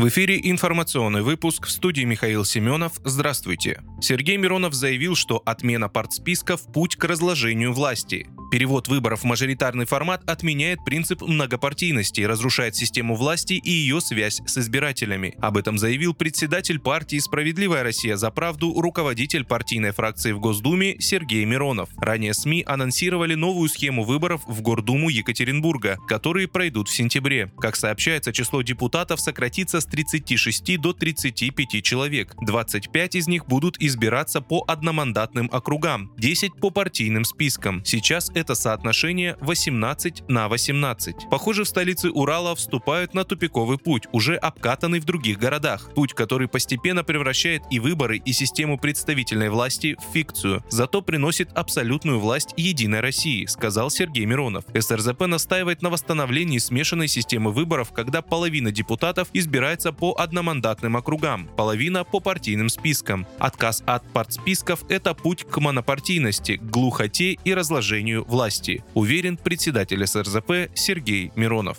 [0.00, 2.94] В эфире информационный выпуск в студии Михаил Семенов.
[3.04, 3.82] Здравствуйте.
[4.00, 8.26] Сергей Миронов заявил, что отмена партсписков– путь к разложению власти.
[8.50, 14.58] Перевод выборов в мажоритарный формат отменяет принцип многопартийности, разрушает систему власти и ее связь с
[14.58, 15.34] избирателями.
[15.40, 21.44] Об этом заявил председатель партии «Справедливая Россия за правду», руководитель партийной фракции в Госдуме Сергей
[21.44, 21.90] Миронов.
[21.96, 27.52] Ранее СМИ анонсировали новую схему выборов в Гордуму Екатеринбурга, которые пройдут в сентябре.
[27.58, 32.34] Как сообщается, число депутатов сократится с 36 до 35 человек.
[32.40, 37.84] 25 из них будут избираться по одномандатным округам, 10 по партийным спискам.
[37.84, 41.28] Сейчас соотношение 18 на 18.
[41.30, 45.90] Похоже, в столице Урала вступают на тупиковый путь, уже обкатанный в других городах.
[45.94, 52.18] Путь, который постепенно превращает и выборы, и систему представительной власти в фикцию, зато приносит абсолютную
[52.18, 54.64] власть Единой России, сказал Сергей Миронов.
[54.78, 62.04] СРЗП настаивает на восстановлении смешанной системы выборов, когда половина депутатов избирается по одномандатным округам, половина
[62.04, 63.26] по партийным спискам.
[63.38, 71.32] Отказ от партсписков– это путь к монопартийности, глухоте и разложению власти, уверен председатель СРЗП Сергей
[71.36, 71.78] Миронов.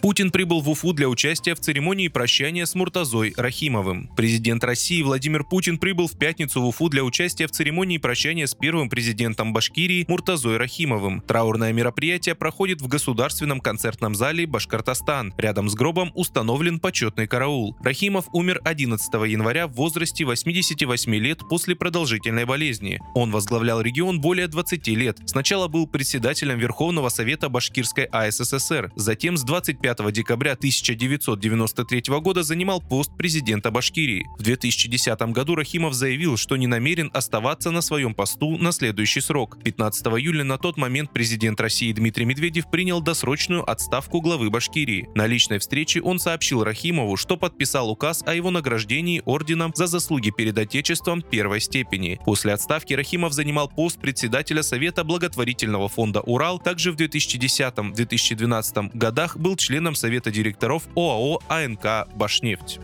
[0.00, 4.08] Путин прибыл в Уфу для участия в церемонии прощания с Муртазой Рахимовым.
[4.16, 8.54] Президент России Владимир Путин прибыл в пятницу в Уфу для участия в церемонии прощания с
[8.54, 11.20] первым президентом Башкирии Муртазой Рахимовым.
[11.20, 15.34] Траурное мероприятие проходит в Государственном концертном зале Башкортостан.
[15.36, 17.76] Рядом с гробом установлен почетный караул.
[17.82, 23.00] Рахимов умер 11 января в возрасте 88 лет после продолжительной болезни.
[23.14, 25.18] Он возглавлял регион более 20 лет.
[25.26, 32.80] Сначала был председателем Верховного Совета Башкирской АССР, затем с 25 5 декабря 1993 года занимал
[32.80, 34.26] пост президента Башкирии.
[34.38, 39.58] В 2010 году Рахимов заявил, что не намерен оставаться на своем посту на следующий срок.
[39.64, 45.08] 15 июля на тот момент президент России Дмитрий Медведев принял досрочную отставку главы Башкирии.
[45.16, 50.30] На личной встрече он сообщил Рахимову, что подписал указ о его награждении орденом за заслуги
[50.30, 52.20] перед Отечеством первой степени.
[52.24, 56.60] После отставки Рахимов занимал пост председателя Совета благотворительного фонда «Урал».
[56.60, 62.80] Также в 2010-2012 годах был членом членом Совета директоров ОАО «АНК Башнефть».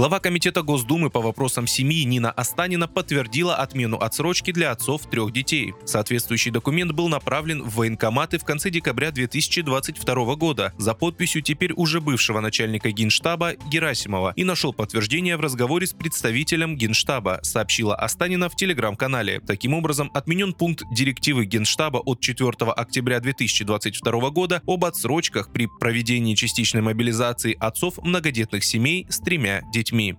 [0.00, 5.74] Глава Комитета Госдумы по вопросам семьи Нина Останина подтвердила отмену отсрочки для отцов трех детей.
[5.84, 12.00] Соответствующий документ был направлен в военкоматы в конце декабря 2022 года за подписью теперь уже
[12.00, 18.56] бывшего начальника Генштаба Герасимова и нашел подтверждение в разговоре с представителем Генштаба, сообщила Останина в
[18.56, 19.40] телеграм-канале.
[19.40, 26.34] Таким образом, отменен пункт директивы Генштаба от 4 октября 2022 года об отсрочках при проведении
[26.34, 30.16] частичной мобилизации отцов многодетных семей с тремя детьми детьми.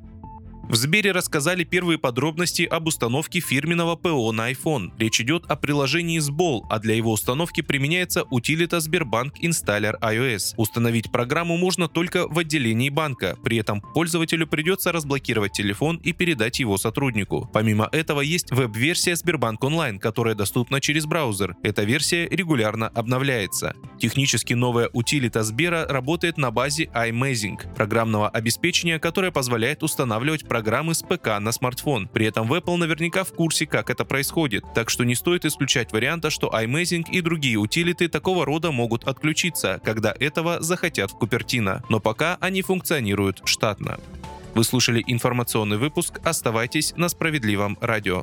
[0.71, 4.91] В Сбере рассказали первые подробности об установке фирменного ПО на iPhone.
[4.97, 10.53] Речь идет о приложении Сбол, а для его установки применяется утилита Сбербанк Installer iOS.
[10.55, 16.61] Установить программу можно только в отделении банка, при этом пользователю придется разблокировать телефон и передать
[16.61, 17.49] его сотруднику.
[17.51, 21.57] Помимо этого есть веб-версия Сбербанк Онлайн, которая доступна через браузер.
[21.63, 23.75] Эта версия регулярно обновляется.
[23.99, 30.93] Технически новая утилита Сбера работает на базе iMazing, программного обеспечения, которое позволяет устанавливать программы программы
[30.93, 32.07] с ПК на смартфон.
[32.07, 35.91] При этом в Apple наверняка в курсе, как это происходит, так что не стоит исключать
[35.91, 41.83] варианта, что iMazing и другие утилиты такого рода могут отключиться, когда этого захотят в Купертино,
[41.89, 43.99] но пока они функционируют штатно.
[44.53, 46.19] Вы слушали информационный выпуск.
[46.23, 48.21] Оставайтесь на справедливом радио.